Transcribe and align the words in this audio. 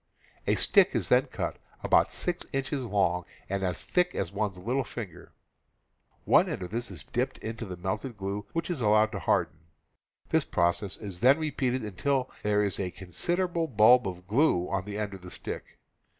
A 0.47 0.55
stick 0.55 0.95
is 0.95 1.09
then 1.09 1.27
cut 1.27 1.57
about 1.83 2.11
six 2.11 2.43
inches 2.51 2.83
long 2.83 3.23
and 3.47 3.61
as 3.61 3.83
thick 3.85 4.15
as 4.15 4.31
one's 4.31 4.57
little 4.57 4.83
finger; 4.83 5.35
one 6.25 6.49
end 6.49 6.63
of 6.63 6.71
this 6.71 6.89
is 6.89 7.03
dipped 7.03 7.37
in 7.37 7.55
the 7.57 7.77
melted 7.77 8.17
glue, 8.17 8.47
which 8.51 8.71
is 8.71 8.81
allowed 8.81 9.11
to 9.11 9.19
harden; 9.19 9.59
this 10.29 10.43
process 10.43 10.97
is 10.97 11.19
then 11.19 11.37
repeated 11.37 11.83
until 11.83 12.31
there 12.41 12.63
is 12.63 12.79
a 12.79 12.89
considerable 12.89 13.67
bulb 13.67 14.07
of 14.07 14.25
glue 14.25 14.67
on 14.69 14.85
the 14.85 14.97
end 14.97 15.13
of 15.13 15.21
the 15.21 15.29
stick. 15.29 15.77